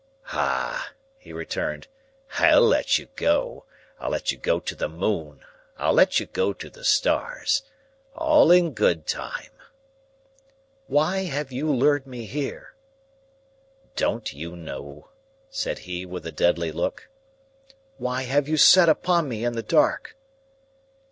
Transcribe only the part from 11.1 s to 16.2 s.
have you lured me here?" "Don't you know?" said he,